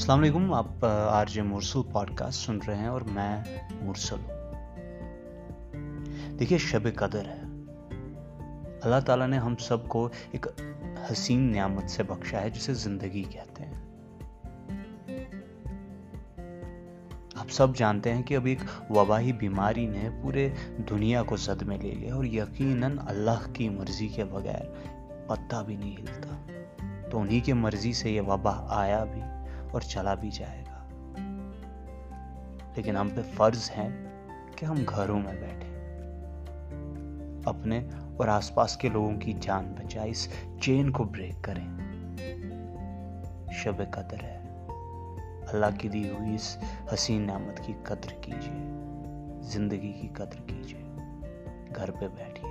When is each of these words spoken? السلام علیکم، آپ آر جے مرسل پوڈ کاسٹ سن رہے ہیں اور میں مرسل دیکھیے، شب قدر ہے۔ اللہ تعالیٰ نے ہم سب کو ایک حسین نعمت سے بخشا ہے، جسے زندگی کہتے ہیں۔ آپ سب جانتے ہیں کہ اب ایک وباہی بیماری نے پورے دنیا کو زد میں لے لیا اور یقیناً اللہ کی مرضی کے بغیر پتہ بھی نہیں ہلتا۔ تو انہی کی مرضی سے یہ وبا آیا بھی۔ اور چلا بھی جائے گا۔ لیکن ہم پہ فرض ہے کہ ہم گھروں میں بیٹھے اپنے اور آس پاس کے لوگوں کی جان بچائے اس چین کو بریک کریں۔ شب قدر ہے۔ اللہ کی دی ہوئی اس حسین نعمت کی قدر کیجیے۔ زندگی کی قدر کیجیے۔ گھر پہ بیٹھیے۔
السلام 0.00 0.18
علیکم، 0.18 0.54
آپ 0.54 0.84
آر 0.84 1.26
جے 1.26 1.42
مرسل 1.42 1.80
پوڈ 1.92 2.10
کاسٹ 2.14 2.46
سن 2.46 2.58
رہے 2.66 2.76
ہیں 2.76 2.86
اور 2.86 3.00
میں 3.00 3.44
مرسل 3.82 4.16
دیکھیے، 6.38 6.58
شب 6.58 6.88
قدر 6.96 7.24
ہے۔ 7.24 7.40
اللہ 8.82 9.00
تعالیٰ 9.06 9.28
نے 9.28 9.38
ہم 9.38 9.56
سب 9.56 9.88
کو 9.88 10.08
ایک 10.30 10.46
حسین 11.12 11.52
نعمت 11.52 11.90
سے 11.90 12.02
بخشا 12.02 12.40
ہے، 12.40 12.50
جسے 12.50 12.74
زندگی 12.74 13.22
کہتے 13.22 13.64
ہیں۔ 13.64 13.74
آپ 17.34 17.50
سب 17.50 17.76
جانتے 17.76 18.14
ہیں 18.14 18.22
کہ 18.22 18.36
اب 18.36 18.46
ایک 18.46 18.58
وباہی 18.90 19.32
بیماری 19.32 19.86
نے 19.86 20.08
پورے 20.22 20.48
دنیا 20.90 21.22
کو 21.22 21.36
زد 21.36 21.62
میں 21.62 21.78
لے 21.78 21.94
لیا 21.94 22.14
اور 22.14 22.24
یقیناً 22.24 22.96
اللہ 23.06 23.52
کی 23.52 23.68
مرضی 23.68 24.08
کے 24.08 24.24
بغیر 24.24 24.64
پتہ 25.26 25.56
بھی 25.66 25.76
نہیں 25.76 25.96
ہلتا۔ 25.96 26.46
تو 27.10 27.20
انہی 27.20 27.40
کی 27.40 27.52
مرضی 27.52 27.92
سے 27.92 28.10
یہ 28.10 28.20
وبا 28.20 28.66
آیا 28.68 29.04
بھی۔ 29.04 29.22
اور 29.70 29.80
چلا 29.80 30.14
بھی 30.14 30.30
جائے 30.30 30.60
گا۔ 30.60 30.76
لیکن 32.76 32.96
ہم 32.96 33.08
پہ 33.14 33.20
فرض 33.34 33.70
ہے 33.76 33.88
کہ 34.56 34.64
ہم 34.64 34.76
گھروں 34.88 35.20
میں 35.20 35.32
بیٹھے 35.32 35.70
اپنے 37.44 37.88
اور 38.16 38.28
آس 38.28 38.54
پاس 38.54 38.76
کے 38.76 38.88
لوگوں 38.88 39.16
کی 39.16 39.32
جان 39.40 39.74
بچائے 39.78 40.10
اس 40.10 40.28
چین 40.60 40.90
کو 40.90 41.04
بریک 41.04 41.44
کریں۔ 41.44 41.66
شب 43.52 43.76
قدر 43.90 44.22
ہے۔ 44.22 44.36
اللہ 45.48 45.66
کی 45.78 45.88
دی 45.88 46.10
ہوئی 46.10 46.34
اس 46.34 46.58
حسین 46.94 47.26
نعمت 47.26 47.60
کی 47.66 47.72
قدر 47.82 48.12
کیجیے۔ 48.20 48.70
زندگی 49.40 49.92
کی 49.92 50.08
قدر 50.08 50.40
کیجیے۔ 50.46 50.82
گھر 51.76 51.90
پہ 51.90 52.08
بیٹھیے۔ 52.08 52.49